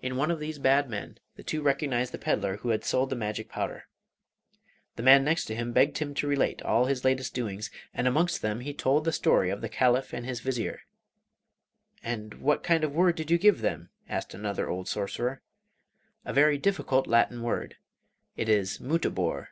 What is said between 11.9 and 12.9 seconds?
'And what kind